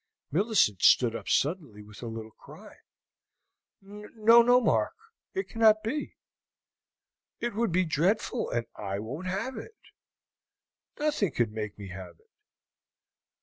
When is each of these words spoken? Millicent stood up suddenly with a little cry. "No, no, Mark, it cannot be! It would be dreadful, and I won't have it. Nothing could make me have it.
Millicent 0.31 0.81
stood 0.81 1.15
up 1.15 1.29
suddenly 1.29 1.83
with 1.83 2.01
a 2.01 2.07
little 2.07 2.31
cry. 2.31 2.77
"No, 3.83 4.41
no, 4.41 4.59
Mark, 4.59 4.95
it 5.35 5.47
cannot 5.47 5.83
be! 5.83 6.17
It 7.39 7.53
would 7.53 7.71
be 7.71 7.85
dreadful, 7.85 8.49
and 8.49 8.65
I 8.75 8.97
won't 8.97 9.27
have 9.27 9.57
it. 9.57 9.77
Nothing 10.97 11.31
could 11.31 11.51
make 11.51 11.77
me 11.77 11.89
have 11.89 12.15
it. 12.19 12.31